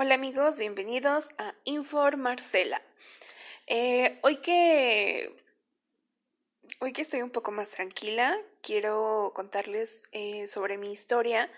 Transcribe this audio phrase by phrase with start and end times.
[0.00, 2.80] Hola amigos, bienvenidos a Infor Marcela.
[3.66, 5.34] Eh, hoy que
[6.78, 11.50] hoy que estoy un poco más tranquila, quiero contarles eh, sobre mi historia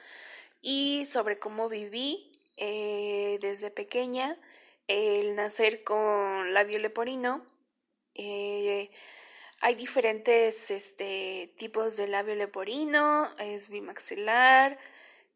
[0.62, 4.38] y sobre cómo viví eh, desde pequeña
[4.88, 7.44] el nacer con labio leporino.
[8.16, 14.78] hay diferentes este, tipos de labio leporino, es bimaxilar,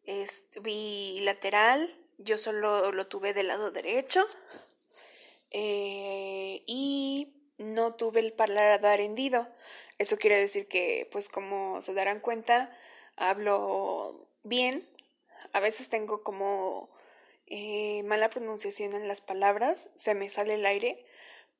[0.04, 4.26] es bilateral yo solo lo tuve del lado derecho
[5.50, 9.48] eh, y no tuve el paladar hendido.
[9.98, 12.76] Eso quiere decir que, pues como se darán cuenta,
[13.16, 14.88] hablo bien.
[15.52, 16.90] A veces tengo como
[17.46, 21.04] eh, mala pronunciación en las palabras, se me sale el aire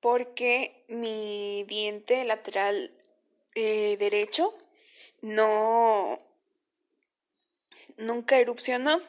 [0.00, 2.90] porque mi diente lateral
[3.54, 4.54] eh, derecho
[5.20, 6.20] no
[7.96, 9.00] nunca erupcionó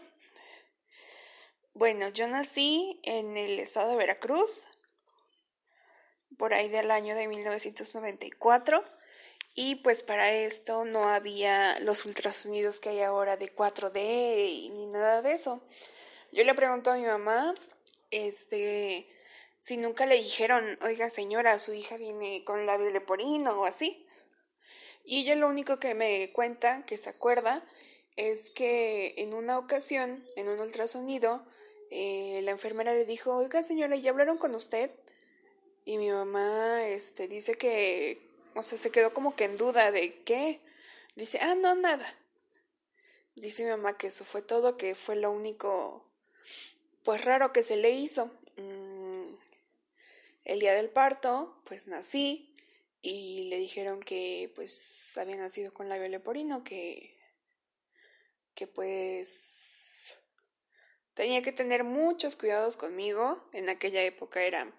[1.76, 4.66] bueno, yo nací en el estado de Veracruz,
[6.38, 8.82] por ahí del año de 1994,
[9.54, 15.22] y pues para esto no había los ultrasonidos que hay ahora de 4D ni nada
[15.22, 15.68] de eso.
[16.32, 17.54] Yo le pregunto a mi mamá,
[18.10, 19.10] este,
[19.60, 24.08] si nunca le dijeron, oiga señora, su hija viene con labio leporino o así.
[25.04, 27.66] Y ella lo único que me cuenta, que se acuerda,
[28.16, 31.46] es que en una ocasión, en un ultrasonido,
[31.92, 34.92] eh, la enfermera le dijo, oiga señora, ¿ya hablaron con usted?
[35.86, 38.20] Y mi mamá este, dice que,
[38.56, 40.62] o sea, se quedó como que en duda de qué.
[41.16, 42.14] Dice, ah, no, nada.
[43.36, 46.06] Dice mi mamá que eso fue todo, que fue lo único,
[47.04, 48.32] pues raro que se le hizo.
[48.58, 49.36] Mm,
[50.46, 52.54] el día del parto, pues nací
[53.02, 57.16] y le dijeron que pues había nacido con labio leporino, que,
[58.56, 59.55] que pues
[61.16, 63.42] Tenía que tener muchos cuidados conmigo.
[63.54, 64.72] En aquella época era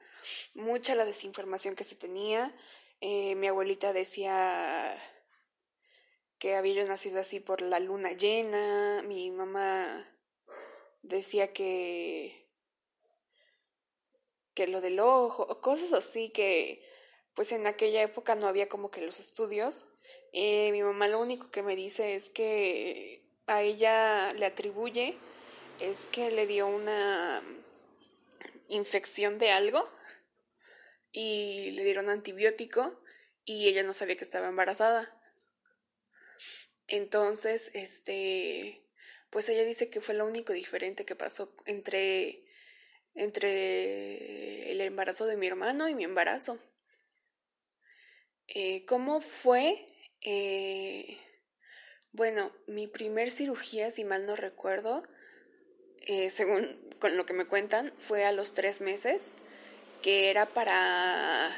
[0.55, 2.55] mucha la desinformación que se tenía.
[3.01, 5.03] Eh, mi abuelita decía
[6.39, 9.03] que había yo nacido así por la luna llena.
[9.03, 10.07] Mi mamá
[11.03, 12.45] decía que
[14.55, 16.83] que lo del ojo, cosas así que
[17.35, 19.85] pues en aquella época no había como que los estudios.
[20.33, 25.19] Eh, mi mamá lo único que me dice es que a ella le atribuye
[25.81, 27.43] es que le dio una
[28.69, 29.89] infección de algo
[31.13, 33.01] y le dieron antibiótico
[33.45, 35.13] y ella no sabía que estaba embarazada.
[36.89, 38.83] Entonces, este,
[39.31, 42.43] pues ella dice que fue lo único diferente que pasó entre
[43.15, 46.59] entre el embarazo de mi hermano y mi embarazo.
[48.47, 49.87] Eh, ¿Cómo fue?
[50.21, 51.19] Eh,
[52.13, 55.03] bueno, mi primer cirugía, si mal no recuerdo,
[56.03, 59.35] eh, según con lo que me cuentan, fue a los tres meses,
[60.03, 61.55] que era para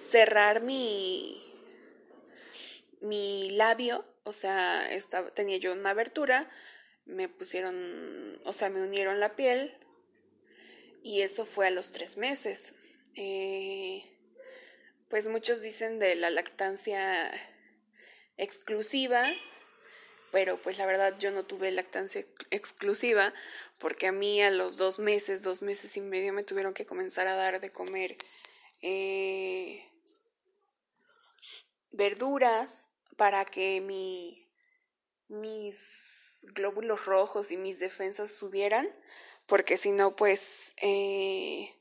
[0.00, 1.42] cerrar mi,
[3.00, 6.50] mi labio, o sea, estaba, tenía yo una abertura,
[7.04, 9.76] me pusieron, o sea, me unieron la piel
[11.02, 12.74] y eso fue a los tres meses.
[13.14, 14.04] Eh,
[15.08, 17.30] pues muchos dicen de la lactancia
[18.36, 19.32] exclusiva,
[20.36, 23.32] pero pues la verdad yo no tuve lactancia exclusiva
[23.78, 27.26] porque a mí a los dos meses, dos meses y medio me tuvieron que comenzar
[27.26, 28.14] a dar de comer
[28.82, 29.90] eh,
[31.90, 34.46] verduras para que mi,
[35.28, 35.78] mis
[36.54, 38.94] glóbulos rojos y mis defensas subieran
[39.46, 41.74] porque si no pues eh,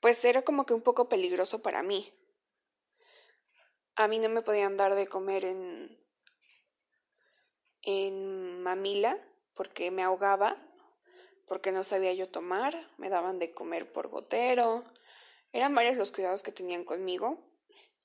[0.00, 2.14] pues era como que un poco peligroso para mí.
[3.94, 6.00] A mí no me podían dar de comer en
[7.82, 9.18] en mamila
[9.54, 10.56] porque me ahogaba,
[11.46, 14.84] porque no sabía yo tomar, me daban de comer por gotero,
[15.52, 17.44] eran varios los cuidados que tenían conmigo.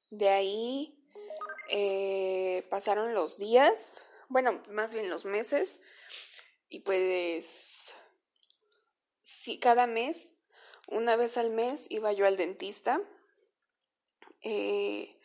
[0.09, 0.99] De ahí
[1.69, 5.79] eh, pasaron los días, bueno, más bien los meses,
[6.69, 7.93] y pues
[9.23, 10.31] sí, cada mes,
[10.87, 13.01] una vez al mes, iba yo al dentista.
[14.41, 15.19] Eh,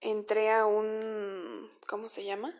[0.00, 2.54] entré a un, ¿cómo se llama?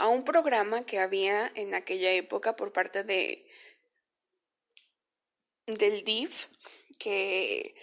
[0.00, 3.46] A un programa que había en aquella época por parte de
[5.66, 6.46] del DIF
[6.98, 7.74] que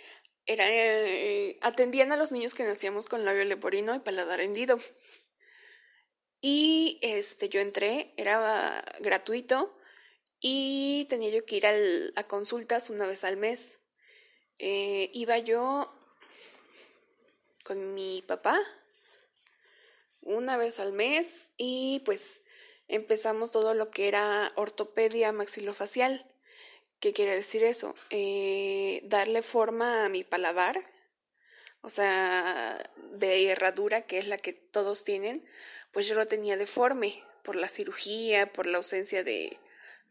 [0.48, 4.80] era, eh, atendían a los niños que nacíamos con labio leporino y paladar hendido.
[6.42, 9.78] Y este, yo entré, era gratuito
[10.40, 11.66] y tenía yo que ir
[12.16, 13.78] a consultas una vez al mes.
[14.58, 15.94] Eh, iba yo
[17.64, 18.60] con mi papá
[20.22, 22.42] una vez al mes y pues
[22.88, 26.26] empezamos todo lo que era ortopedia maxilofacial.
[27.00, 27.96] ¿Qué quiere decir eso?
[28.10, 30.82] Eh, darle forma a mi paladar,
[31.82, 35.46] o sea, de herradura, que es la que todos tienen,
[35.92, 39.60] pues yo lo tenía deforme por la cirugía, por la ausencia de,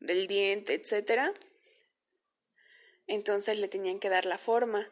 [0.00, 1.32] del diente, etcétera.
[3.06, 4.90] Entonces le tenían que dar la forma.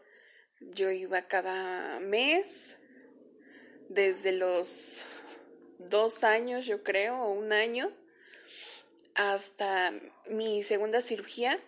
[0.60, 2.76] Yo iba cada mes,
[3.88, 5.02] desde los
[5.78, 7.92] dos años, yo creo, o un año,
[9.14, 9.92] hasta
[10.26, 11.58] mi segunda cirugía.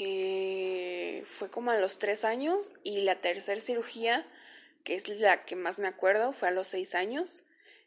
[0.00, 4.26] Eh, fue como a los tres años y la tercera cirugía,
[4.84, 7.44] que es la que más me acuerdo, fue a los seis años.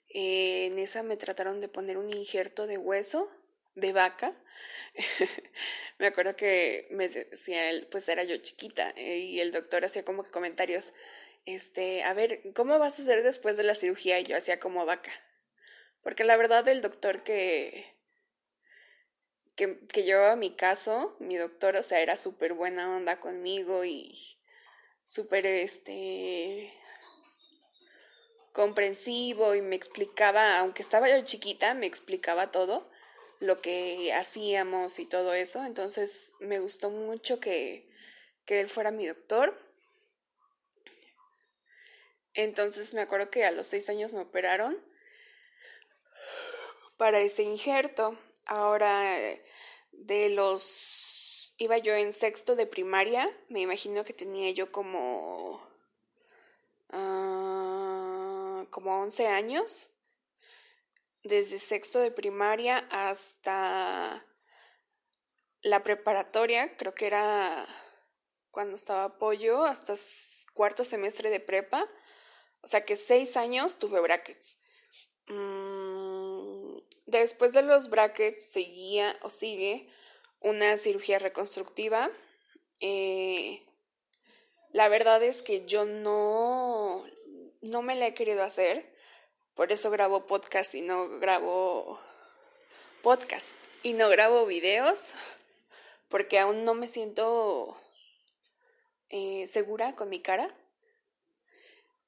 [0.09, 3.29] Eh, en esa me trataron de poner un injerto de hueso
[3.75, 4.33] de vaca.
[5.99, 10.03] me acuerdo que me decía él, pues era yo chiquita, eh, y el doctor hacía
[10.03, 10.91] como que comentarios,
[11.45, 14.19] este, a ver, ¿cómo vas a hacer después de la cirugía?
[14.19, 15.11] Y yo hacía como vaca.
[16.01, 17.95] Porque la verdad el doctor que,
[19.55, 24.39] que, que llevaba mi caso, mi doctor, o sea, era súper buena onda conmigo y
[25.05, 26.73] súper, este,
[28.53, 32.89] comprensivo y me explicaba, aunque estaba yo chiquita, me explicaba todo
[33.39, 35.63] lo que hacíamos y todo eso.
[35.65, 37.89] Entonces me gustó mucho que,
[38.45, 39.57] que él fuera mi doctor.
[42.33, 44.77] Entonces me acuerdo que a los seis años me operaron
[46.97, 48.17] para ese injerto.
[48.45, 49.17] Ahora,
[49.91, 51.53] de los...
[51.57, 55.61] Iba yo en sexto de primaria, me imagino que tenía yo como...
[56.89, 59.89] Uh, como 11 años.
[61.23, 64.25] Desde sexto de primaria hasta
[65.61, 67.67] la preparatoria, creo que era
[68.49, 69.95] cuando estaba apoyo, hasta
[70.53, 71.87] cuarto semestre de prepa.
[72.61, 74.55] O sea que seis años tuve brackets.
[75.27, 76.77] Mm,
[77.07, 79.89] después de los brackets seguía o sigue
[80.39, 82.11] una cirugía reconstructiva.
[82.79, 83.63] Eh,
[84.71, 87.05] la verdad es que yo no,
[87.61, 88.93] no me la he querido hacer.
[89.55, 91.99] Por eso grabo podcast y no grabo
[93.01, 94.99] podcast y no grabo videos.
[96.09, 97.77] Porque aún no me siento
[99.09, 100.53] eh, segura con mi cara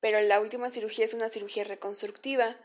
[0.03, 2.57] pero la última cirugía es una cirugía reconstructiva.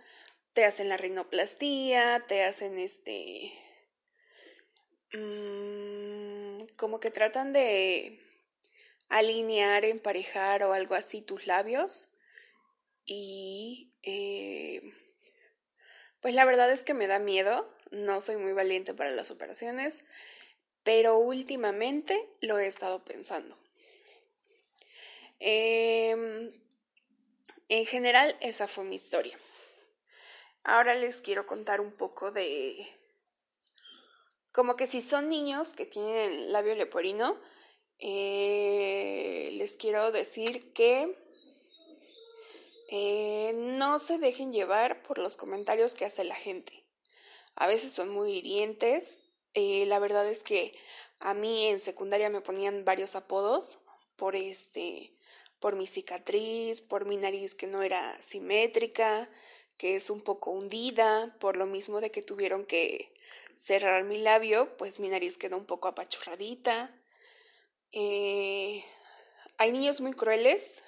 [0.54, 3.52] Te hacen la rinoplastía, te hacen este...
[5.12, 8.18] Mmm, como que tratan de
[9.08, 12.10] alinear, emparejar o algo así tus labios.
[13.04, 13.92] Y...
[14.02, 14.82] Eh,
[16.20, 20.02] pues la verdad es que me da miedo, no soy muy valiente para las operaciones,
[20.82, 23.56] pero últimamente lo he estado pensando.
[25.38, 26.50] Eh,
[27.68, 29.38] en general, esa fue mi historia.
[30.64, 32.86] Ahora les quiero contar un poco de...
[34.52, 37.40] Como que si son niños que tienen labio leporino,
[37.98, 41.16] eh, les quiero decir que
[42.90, 46.86] eh, no se dejen llevar por los comentarios que hace la gente.
[47.54, 49.20] A veces son muy hirientes.
[49.54, 50.74] Eh, la verdad es que
[51.20, 53.78] a mí en secundaria me ponían varios apodos
[54.16, 55.17] por este
[55.60, 59.28] por mi cicatriz, por mi nariz que no era simétrica,
[59.76, 63.12] que es un poco hundida, por lo mismo de que tuvieron que
[63.58, 66.94] cerrar mi labio, pues mi nariz quedó un poco apachurradita.
[67.92, 68.84] Eh,
[69.56, 70.80] hay niños muy crueles,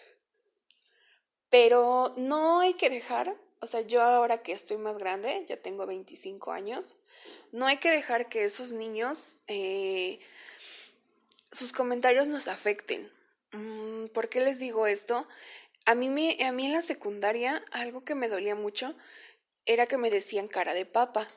[1.51, 5.87] pero no hay que dejar, o sea, yo ahora que estoy más grande, ya tengo
[5.87, 6.97] 25 años,
[7.53, 10.21] no hay que dejar que esos niños, eh,
[11.51, 13.11] sus comentarios nos afecten.
[13.53, 15.27] Mm, ¿Por qué les digo esto?
[15.87, 18.97] A mí, me, a mí en la secundaria algo que me dolía mucho
[19.67, 21.29] era que me decían cara de papa,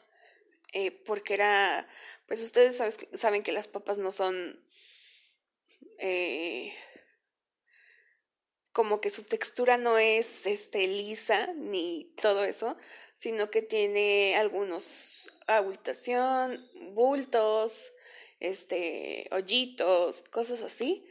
[0.73, 1.87] eh, porque era,
[2.27, 2.81] pues ustedes
[3.13, 4.63] saben que las papas no son
[5.99, 6.73] eh,
[8.71, 12.75] como que su textura no es este, lisa ni todo eso,
[13.15, 17.93] sino que tiene algunos abultación, bultos,
[18.39, 21.07] este, hoyitos, cosas así.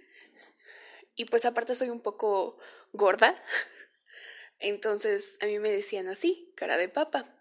[1.14, 2.58] Y pues aparte soy un poco
[2.92, 3.34] gorda.
[4.58, 7.36] Entonces a mí me decían así, cara de papa.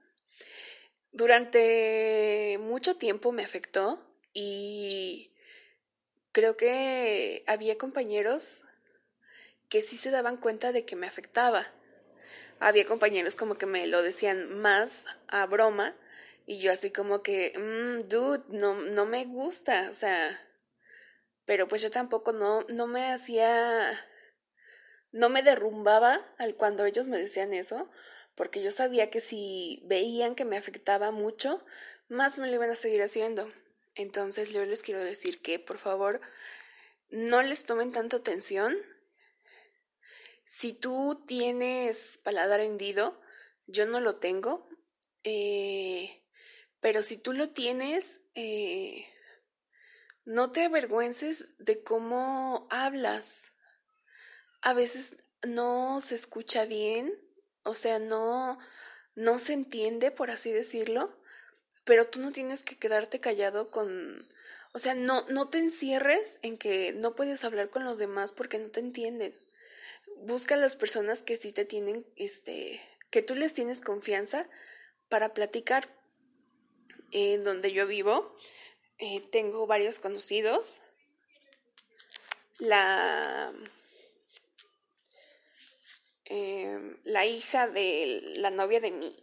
[1.12, 4.00] durante mucho tiempo me afectó
[4.34, 5.34] y
[6.32, 8.64] creo que había compañeros
[9.70, 11.68] que sí se daban cuenta de que me afectaba.
[12.60, 15.96] Había compañeros como que me lo decían más a broma
[16.46, 20.40] y yo así como que, mmm, dude, no, no me gusta, o sea,
[21.46, 24.00] pero pues yo tampoco no, no me hacía,
[25.12, 27.90] no me derrumbaba al cuando ellos me decían eso,
[28.36, 31.64] porque yo sabía que si veían que me afectaba mucho,
[32.08, 33.52] más me lo iban a seguir haciendo.
[33.96, 36.22] Entonces yo les quiero decir que por favor
[37.10, 38.76] no les tomen tanta atención.
[40.46, 43.22] Si tú tienes paladar hendido,
[43.68, 44.68] yo no lo tengo,
[45.24, 46.24] eh,
[46.80, 49.06] pero si tú lo tienes, eh,
[50.26, 53.52] no te avergüences de cómo hablas.
[54.62, 57.14] A veces no se escucha bien,
[57.64, 58.60] o sea, no,
[59.16, 61.18] no se entiende, por así decirlo,
[61.84, 64.30] pero tú no tienes que quedarte callado con,
[64.74, 68.60] o sea, no, no te encierres en que no puedes hablar con los demás porque
[68.60, 69.36] no te entienden.
[70.18, 74.48] Busca a las personas que sí te tienen, este, que tú les tienes confianza
[75.10, 76.00] para platicar.
[77.14, 78.34] En donde yo vivo,
[79.02, 80.82] eh, tengo varios conocidos.
[82.60, 83.54] La
[86.34, 89.14] Em, la hija de la novia de mi,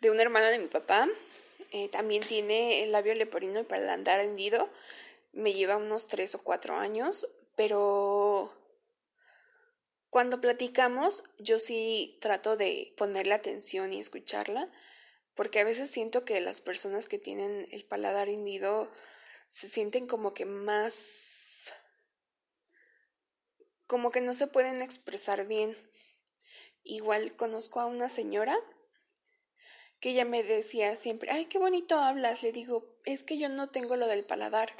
[0.00, 1.08] de una hermana de mi papá,
[1.70, 4.68] eh, también tiene el labio leporino y para andar hendido
[5.32, 8.52] me lleva unos tres o cuatro años, pero
[10.10, 14.68] cuando platicamos yo sí trato de ponerle atención y escucharla,
[15.34, 18.90] porque a veces siento que las personas que tienen el paladar hendido
[19.50, 21.24] se sienten como que más
[23.86, 25.76] como que no se pueden expresar bien.
[26.82, 28.56] Igual conozco a una señora
[30.00, 32.42] que ella me decía siempre, ay, qué bonito hablas.
[32.42, 34.74] Le digo, es que yo no tengo lo del paladar.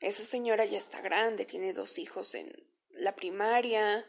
[0.00, 2.52] Esa señora ya está grande, tiene dos hijos en
[2.90, 4.06] la primaria,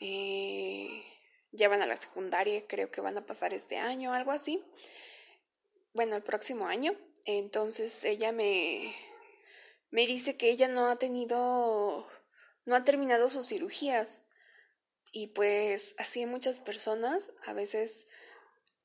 [0.00, 1.04] eh,
[1.52, 4.62] ya van a la secundaria, creo que van a pasar este año, algo así.
[5.92, 6.96] Bueno, el próximo año.
[7.24, 8.94] Entonces ella me,
[9.90, 12.06] me dice que ella no ha tenido,
[12.64, 14.24] no ha terminado sus cirugías
[15.12, 18.06] y pues así muchas personas a veces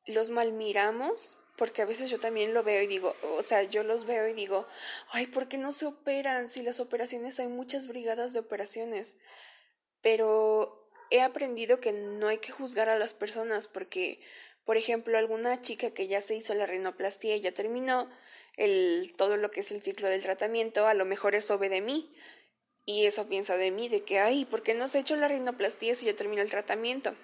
[0.05, 4.05] los malmiramos, porque a veces yo también lo veo y digo, o sea, yo los
[4.05, 4.67] veo y digo,
[5.11, 6.49] ay, ¿por qué no se operan?
[6.49, 9.15] Si las operaciones hay muchas brigadas de operaciones.
[10.01, 14.19] Pero he aprendido que no hay que juzgar a las personas porque,
[14.65, 18.09] por ejemplo, alguna chica que ya se hizo la rinoplastia y ya terminó
[19.17, 22.13] todo lo que es el ciclo del tratamiento, a lo mejor eso ve de mí,
[22.85, 25.27] y eso piensa de mí, de que, ay, ¿por qué no se ha hecho la
[25.27, 27.15] rinoplastia si ya terminó el tratamiento?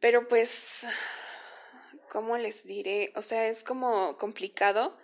[0.00, 0.86] Pero pues,
[2.10, 3.12] ¿cómo les diré?
[3.16, 4.96] O sea, es como complicado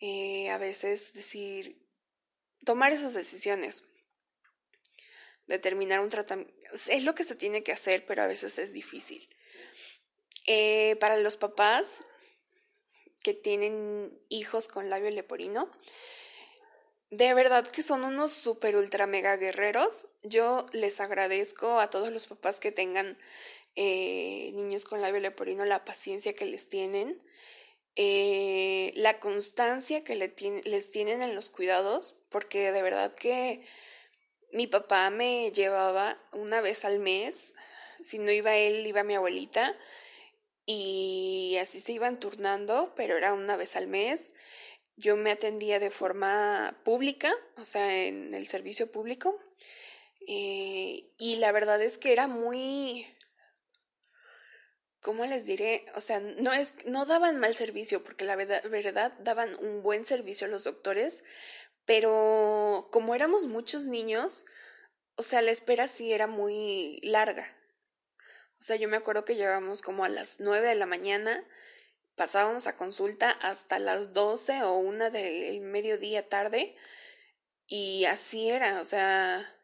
[0.00, 1.86] eh, a veces decir,
[2.64, 3.84] tomar esas decisiones.
[5.46, 6.54] Determinar un tratamiento.
[6.88, 9.28] Es lo que se tiene que hacer, pero a veces es difícil.
[10.46, 11.88] Eh, para los papás
[13.22, 15.70] que tienen hijos con labio leporino,
[17.10, 20.06] de verdad que son unos super ultra mega guerreros.
[20.22, 23.18] Yo les agradezco a todos los papás que tengan
[23.74, 27.22] eh, niños con labio leporino la paciencia que les tienen,
[27.94, 30.34] eh, la constancia que le
[30.64, 33.66] les tienen en los cuidados, porque de verdad que
[34.52, 37.54] mi papá me llevaba una vez al mes,
[38.02, 39.76] si no iba él, iba mi abuelita,
[40.66, 44.32] y así se iban turnando, pero era una vez al mes
[44.96, 49.38] yo me atendía de forma pública, o sea, en el servicio público.
[50.26, 53.06] Eh, y la verdad es que era muy,
[55.00, 55.86] ¿cómo les diré?
[55.94, 60.04] O sea, no es, no daban mal servicio, porque la verdad, verdad daban un buen
[60.04, 61.22] servicio a los doctores,
[61.84, 64.44] pero como éramos muchos niños,
[65.16, 67.55] o sea, la espera sí era muy larga.
[68.60, 71.44] O sea, yo me acuerdo que llegábamos como a las nueve de la mañana
[72.16, 76.74] pasábamos a consulta hasta las 12 o una del mediodía tarde
[77.66, 79.54] y así era, o sea,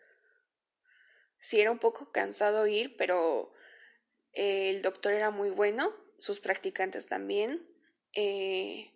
[1.41, 3.53] sí era un poco cansado ir, pero
[4.33, 7.67] eh, el doctor era muy bueno, sus practicantes también,
[8.15, 8.93] eh,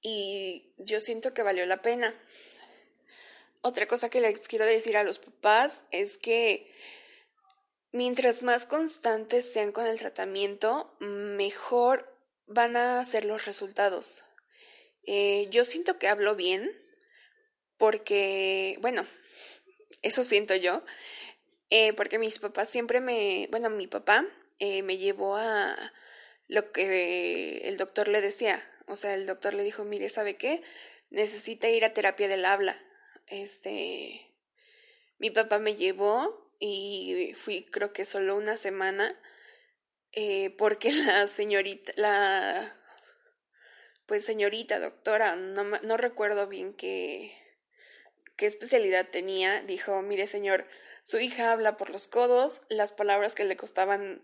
[0.00, 2.14] y yo siento que valió la pena.
[3.62, 6.72] Otra cosa que les quiero decir a los papás es que
[7.92, 12.14] mientras más constantes sean con el tratamiento, mejor
[12.46, 14.24] van a ser los resultados.
[15.04, 16.70] Eh, yo siento que hablo bien
[17.76, 19.06] porque, bueno,
[20.02, 20.82] eso siento yo,
[21.70, 24.26] eh, porque mis papás siempre me, bueno, mi papá
[24.58, 25.92] eh, me llevó a
[26.46, 28.62] lo que el doctor le decía.
[28.86, 30.62] O sea, el doctor le dijo, mire, ¿sabe qué?
[31.10, 32.82] Necesita ir a terapia del habla.
[33.26, 34.34] Este,
[35.18, 39.18] mi papá me llevó y fui creo que solo una semana
[40.12, 42.76] eh, porque la señorita, la,
[44.06, 47.36] pues señorita doctora, no, no recuerdo bien qué,
[48.36, 50.66] qué especialidad tenía, dijo, mire señor,
[51.02, 54.22] su hija habla por los codos, las palabras que le costaban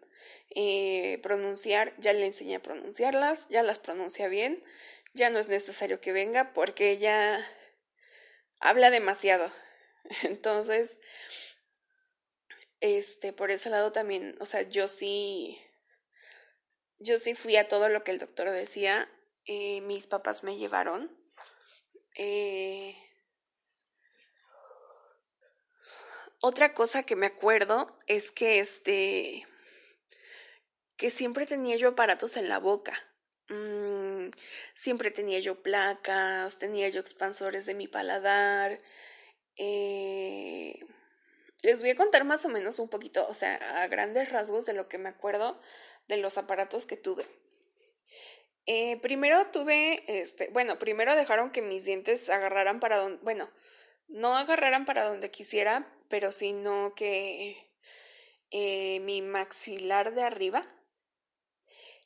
[0.55, 4.63] eh, pronunciar, ya le enseñé a pronunciarlas, ya las pronuncia bien,
[5.15, 7.47] ya no es necesario que venga porque ella
[8.61, 9.51] habla demasiado.
[10.23, 10.99] Entonces,
[12.85, 15.59] este, por ese lado también, o sea, yo sí,
[16.99, 19.09] yo sí fui a todo lo que el doctor decía,
[19.47, 21.11] eh, mis papás me llevaron.
[22.15, 22.95] Eh,
[26.43, 29.47] otra cosa que me acuerdo es que este
[30.99, 33.03] que siempre tenía yo aparatos en la boca.
[33.49, 34.29] Mm,
[34.75, 38.83] siempre tenía yo placas, tenía yo expansores de mi paladar.
[39.57, 40.81] Eh,
[41.65, 44.75] les voy a contar más o menos un poquito, o sea, a grandes rasgos de
[44.75, 45.59] lo que me acuerdo
[46.09, 47.27] de los aparatos que tuve.
[48.67, 53.51] Eh, primero tuve, este, bueno, primero dejaron que mis dientes agarraran para donde, bueno,
[54.09, 57.57] no agarraran para donde quisiera, pero sino que
[58.51, 60.63] eh, mi maxilar de arriba,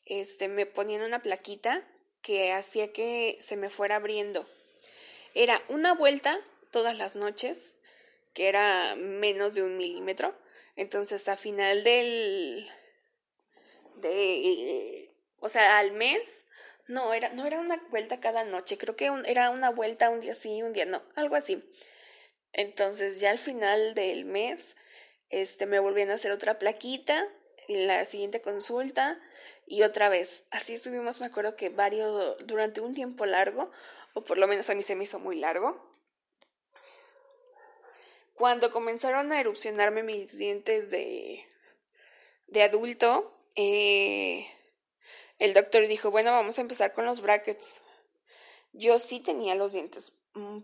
[0.04, 1.86] este, me ponían una plaquita
[2.22, 4.48] que hacía que se me fuera abriendo.
[5.34, 6.38] Era una vuelta
[6.70, 7.74] todas las noches,
[8.38, 10.32] que era menos de un milímetro.
[10.76, 12.70] Entonces, a final del,
[13.96, 16.44] de, o sea, al mes,
[16.86, 20.34] no, era, no era una vuelta cada noche, creo que era una vuelta un día
[20.34, 21.68] sí, un día no, algo así.
[22.52, 24.76] Entonces ya al final del mes,
[25.30, 27.26] este, me volvían a hacer otra plaquita,
[27.66, 29.20] en la siguiente consulta
[29.66, 30.44] y otra vez.
[30.52, 33.72] Así estuvimos, me acuerdo que varios, durante un tiempo largo,
[34.14, 35.87] o por lo menos a mí se me hizo muy largo.
[38.38, 41.44] Cuando comenzaron a erupcionarme mis dientes de,
[42.46, 44.46] de adulto, eh,
[45.40, 47.66] el doctor dijo, bueno, vamos a empezar con los brackets.
[48.72, 50.12] Yo sí tenía los dientes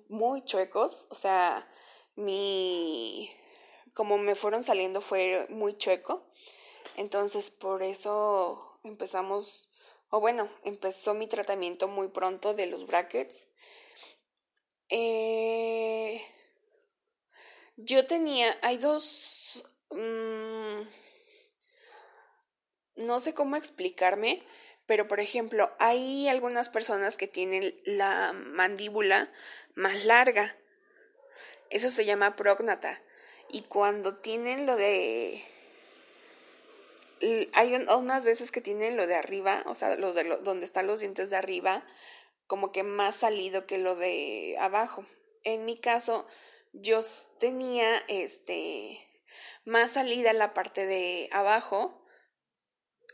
[0.09, 1.69] muy chuecos, o sea,
[2.15, 3.29] mi,
[3.93, 6.31] como me fueron saliendo fue muy chueco.
[6.97, 9.69] Entonces, por eso empezamos,
[10.11, 13.49] o bueno, empezó mi tratamiento muy pronto de los brackets.
[14.91, 16.25] Eh,
[17.77, 20.83] yo tenía, hay dos, mm,
[22.97, 24.43] no sé cómo explicarme,
[24.87, 29.33] pero por ejemplo, hay algunas personas que tienen la mandíbula
[29.75, 30.57] más larga.
[31.71, 33.03] Eso se llama prógnata.
[33.51, 35.45] Y cuando tienen lo de
[37.55, 41.01] hay unas veces que tienen lo de arriba, o sea, los de donde están los
[41.01, 41.85] dientes de arriba,
[42.47, 45.07] como que más salido que lo de abajo.
[45.43, 46.27] En mi caso,
[46.75, 47.03] yo
[47.39, 49.01] tenía este
[49.65, 52.05] más salida la parte de abajo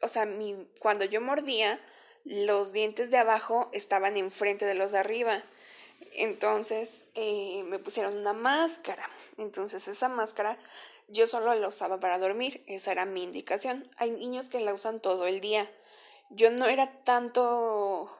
[0.02, 1.80] o sea, mi, cuando yo mordía,
[2.24, 5.42] los dientes de abajo estaban enfrente de los de arriba.
[6.12, 9.08] Entonces eh, me pusieron una máscara.
[9.38, 10.58] Entonces esa máscara
[11.08, 12.64] yo solo la usaba para dormir.
[12.66, 13.90] Esa era mi indicación.
[13.98, 15.70] Hay niños que la usan todo el día.
[16.30, 18.16] Yo no era tanto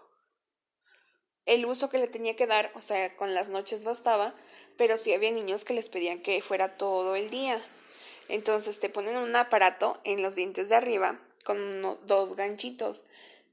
[1.46, 4.34] el uso que le tenía que dar, o sea, con las noches bastaba,
[4.80, 7.62] pero sí había niños que les pedían que fuera todo el día.
[8.28, 13.04] Entonces te ponen un aparato en los dientes de arriba con dos ganchitos.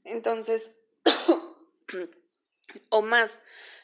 [0.06, 0.72] Entonces,
[2.90, 3.42] o más,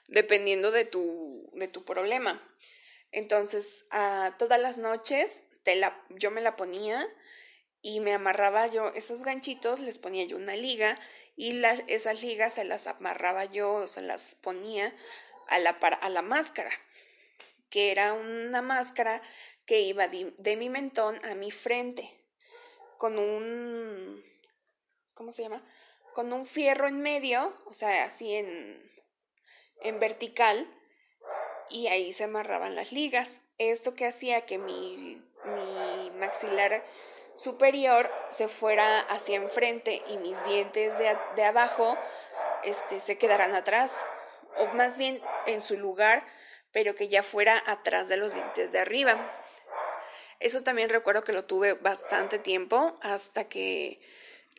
[0.08, 2.41] dependiendo de tu, de tu problema.
[3.12, 7.06] Entonces, a todas las noches te la, yo me la ponía
[7.82, 10.97] y me amarraba yo esos ganchitos, les ponía yo una liga
[11.36, 14.95] y esas ligas se las amarraba yo, se las ponía
[15.49, 16.71] a la, a la máscara,
[17.73, 19.23] que era una máscara
[19.65, 22.07] que iba de mi mentón a mi frente
[22.99, 24.23] con un,
[25.15, 25.65] ¿cómo se llama?
[26.13, 28.91] Con un fierro en medio, o sea, así en,
[29.81, 30.71] en vertical,
[31.71, 33.41] y ahí se amarraban las ligas.
[33.57, 36.86] Esto que hacía que mi, mi maxilar
[37.33, 41.97] superior se fuera hacia enfrente y mis dientes de, de abajo
[42.63, 43.91] este, se quedaran atrás,
[44.57, 46.23] o más bien en su lugar,
[46.73, 49.31] pero que ya fuera atrás de los dientes de arriba.
[50.39, 54.01] Eso también recuerdo que lo tuve bastante tiempo hasta que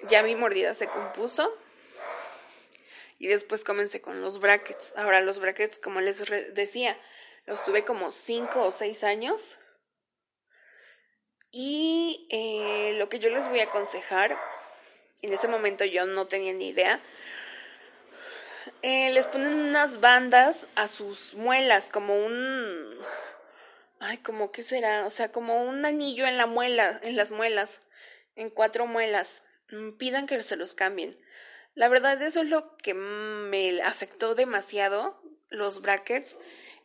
[0.04, 1.54] ya mi mordida se compuso.
[3.18, 4.94] Y después comencé con los brackets.
[4.96, 6.24] Ahora los brackets, como les
[6.54, 6.98] decía,
[7.46, 9.58] los tuve como cinco o seis años.
[11.50, 14.36] Y eh, lo que yo les voy a aconsejar
[15.22, 17.02] En ese momento yo no tenía ni idea.
[18.86, 22.98] Eh, les ponen unas bandas a sus muelas, como un...
[23.98, 27.80] Ay, como qué será, o sea, como un anillo en la muela, en las muelas,
[28.36, 29.42] en cuatro muelas.
[29.70, 31.18] Mm, pidan que se los cambien.
[31.74, 35.18] La verdad, eso es lo que me afectó demasiado,
[35.48, 36.38] los brackets.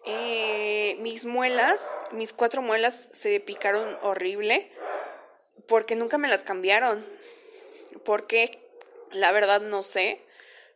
[0.06, 4.72] Eh, mis muelas, mis cuatro muelas se picaron horrible
[5.68, 7.06] porque nunca me las cambiaron.
[8.06, 8.58] Porque
[9.12, 10.26] la verdad no sé,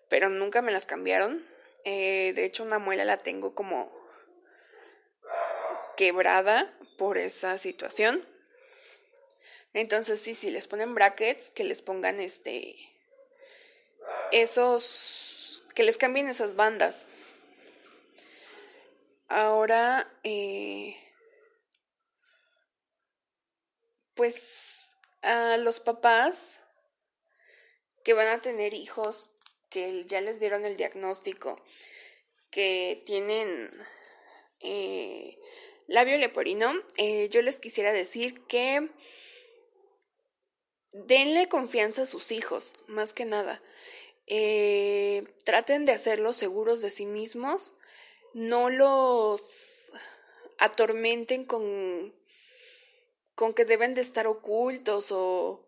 [0.10, 1.46] pero nunca me las cambiaron.
[1.86, 3.92] Eh, de hecho, una muela la tengo como
[5.98, 8.28] quebrada por esa situación.
[9.74, 12.76] Entonces, sí, si les ponen brackets, que les pongan este.
[14.32, 15.63] Esos.
[15.74, 17.08] Que les cambien esas bandas.
[19.28, 20.96] Ahora, eh,
[24.13, 24.92] pues
[25.24, 26.60] a los papás
[28.04, 29.33] que van a tener hijos
[29.74, 31.60] que ya les dieron el diagnóstico,
[32.52, 33.72] que tienen
[34.60, 35.40] eh,
[35.88, 38.92] labio leporino, eh, yo les quisiera decir que
[40.92, 43.64] denle confianza a sus hijos, más que nada.
[44.28, 47.74] Eh, traten de hacerlos seguros de sí mismos
[48.34, 49.92] no los
[50.60, 52.14] atormenten con,
[53.36, 55.66] con que deben de estar ocultos o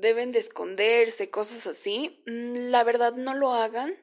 [0.00, 2.22] deben de esconderse, cosas así.
[2.26, 3.96] Mm, la verdad no lo hagan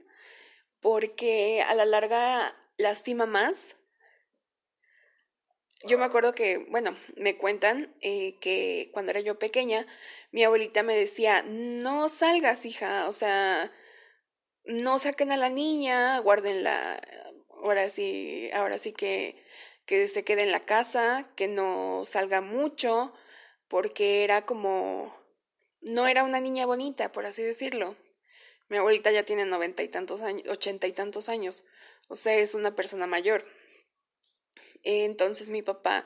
[0.81, 3.75] porque a la larga lastima más.
[5.83, 9.85] Yo me acuerdo que, bueno, me cuentan eh, que cuando era yo pequeña,
[10.31, 13.71] mi abuelita me decía, no salgas, hija, o sea,
[14.65, 17.01] no saquen a la niña, guárdenla
[17.65, 19.43] ahora sí, ahora sí que,
[19.85, 23.13] que se quede en la casa, que no salga mucho,
[23.67, 25.15] porque era como,
[25.85, 27.95] no era una niña bonita, por así decirlo.
[28.67, 31.63] Mi abuelita ya tiene noventa y tantos años, ochenta y tantos años,
[32.07, 33.45] o sea, es una persona mayor.
[34.83, 36.05] Entonces mi papá,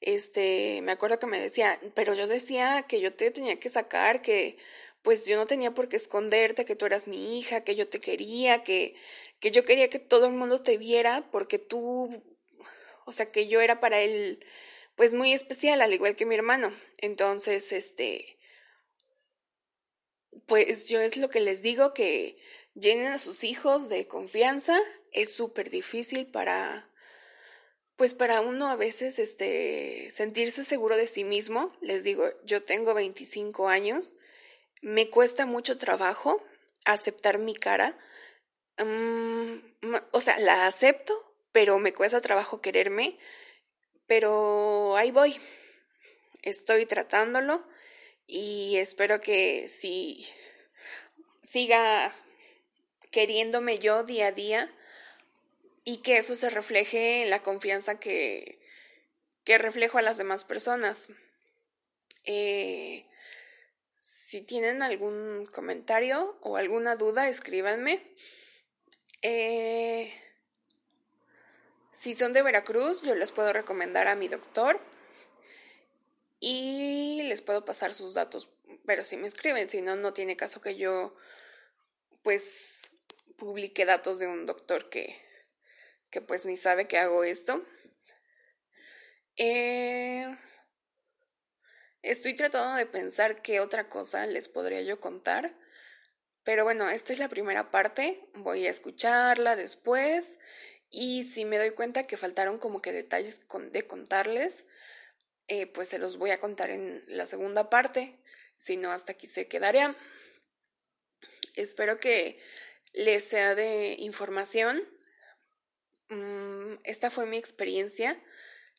[0.00, 4.22] este, me acuerdo que me decía, pero yo decía que yo te tenía que sacar,
[4.22, 4.58] que
[5.02, 8.00] pues yo no tenía por qué esconderte, que tú eras mi hija, que yo te
[8.00, 8.94] quería, que,
[9.40, 12.22] que yo quería que todo el mundo te viera porque tú,
[13.06, 14.44] o sea, que yo era para él,
[14.96, 16.72] pues muy especial, al igual que mi hermano.
[16.98, 18.37] Entonces, este,
[20.46, 22.38] pues yo es lo que les digo, que
[22.74, 24.78] llenen a sus hijos de confianza,
[25.12, 26.90] es súper difícil para,
[27.96, 31.72] pues para uno a veces, este, sentirse seguro de sí mismo.
[31.80, 34.14] Les digo, yo tengo 25 años,
[34.82, 36.42] me cuesta mucho trabajo
[36.84, 37.98] aceptar mi cara,
[38.78, 39.58] Mm,
[40.12, 41.14] o sea, la acepto,
[41.52, 43.18] pero me cuesta trabajo quererme,
[44.06, 45.40] pero ahí voy.
[46.42, 47.66] Estoy tratándolo
[48.28, 50.28] y espero que si
[51.42, 52.14] siga
[53.10, 54.70] queriéndome yo día a día
[55.82, 58.60] y que eso se refleje en la confianza que,
[59.44, 61.08] que reflejo a las demás personas.
[62.24, 63.06] Eh,
[64.02, 68.14] si tienen algún comentario o alguna duda, escríbanme.
[69.22, 70.12] Eh,
[71.94, 74.78] si son de Veracruz, yo les puedo recomendar a mi doctor
[76.40, 78.50] y les puedo pasar sus datos,
[78.86, 81.16] pero si me escriben, si no, no tiene caso que yo
[82.22, 82.90] pues
[83.36, 85.16] publique datos de un doctor que,
[86.10, 87.64] que pues ni sabe que hago esto.
[89.36, 90.36] Eh,
[92.02, 95.56] estoy tratando de pensar qué otra cosa les podría yo contar.
[96.42, 100.38] Pero bueno, esta es la primera parte, voy a escucharla después
[100.88, 104.64] y si me doy cuenta que faltaron como que detalles de contarles,
[105.48, 108.18] eh, pues se los voy a contar en la segunda parte,
[108.58, 109.94] si no hasta aquí se quedaría.
[111.54, 112.40] Espero que
[112.92, 114.82] les sea de información.
[116.08, 118.22] Mm, esta fue mi experiencia.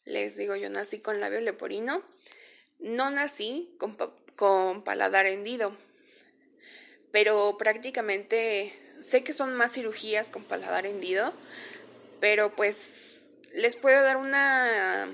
[0.05, 2.03] Les digo, yo nací con labio leporino.
[2.79, 3.97] No nací con,
[4.35, 5.77] con paladar hendido
[7.11, 11.33] pero prácticamente sé que son más cirugías con paladar hendido,
[12.19, 15.07] pero pues les puedo dar una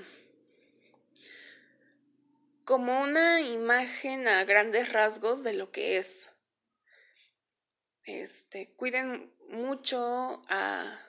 [2.65, 6.30] como una imagen a grandes rasgos de lo que es.
[8.04, 10.99] Este, cuiden mucho a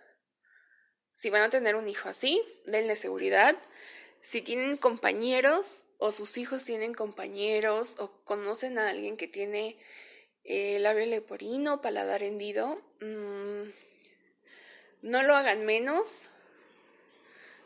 [1.17, 3.57] si van a tener un hijo así, denle seguridad.
[4.21, 9.79] Si tienen compañeros o sus hijos tienen compañeros o conocen a alguien que tiene
[10.45, 12.83] eh, labio leporino, paladar hendido.
[13.01, 13.71] Mm,
[15.01, 16.29] no lo hagan menos.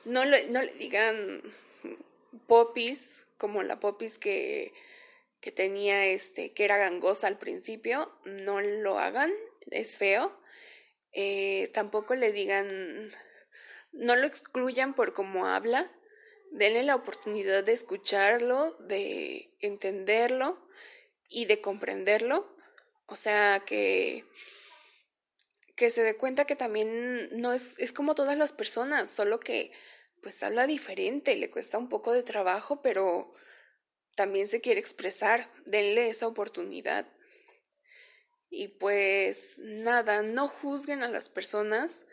[0.05, 1.43] No, no le digan
[2.47, 4.75] popis, como la popis que,
[5.41, 9.33] que tenía este, que era gangosa al principio, no lo hagan,
[9.71, 10.39] es feo.
[11.13, 13.11] Eh, tampoco le digan,
[13.93, 15.91] no lo excluyan por cómo habla,
[16.53, 20.69] denle la oportunidad de escucharlo, de entenderlo
[21.27, 22.55] y de comprenderlo.
[23.07, 24.27] O sea, que,
[25.77, 29.73] que se dé cuenta que también no es, es como todas las personas, solo que
[30.23, 33.35] pues habla diferente, le cuesta un poco de trabajo, pero
[34.15, 37.07] también se quiere expresar, denle esa oportunidad.
[38.51, 42.05] Y pues nada, no juzguen a las personas,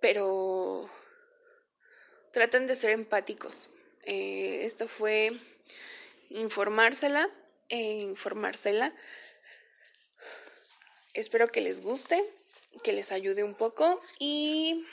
[0.00, 0.90] pero
[2.32, 3.70] traten de ser empáticos.
[4.02, 5.32] Eh, esto fue
[6.30, 7.30] informársela
[7.68, 8.94] e informársela.
[11.12, 12.22] Espero que les guste,
[12.82, 14.84] que les ayude un poco y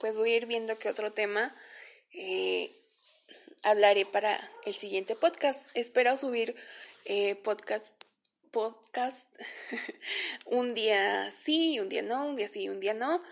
[0.00, 1.54] pues voy a ir viendo qué otro tema
[2.12, 2.72] eh,
[3.62, 5.68] hablaré para el siguiente podcast.
[5.74, 6.56] Espero subir
[7.04, 8.02] eh, podcast,
[8.50, 9.28] podcast
[10.46, 13.22] un día sí, un día no, un día sí, un día no,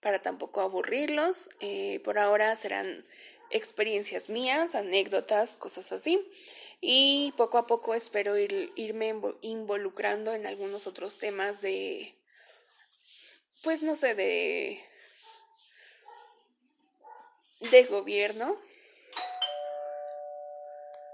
[0.00, 1.48] para tampoco aburrirlos.
[1.60, 3.06] Eh, por ahora serán
[3.50, 6.30] experiencias mías, anécdotas, cosas así.
[6.80, 12.14] Y poco a poco espero ir, irme involucrando en algunos otros temas de,
[13.64, 14.87] pues no sé, de,
[17.60, 18.56] de gobierno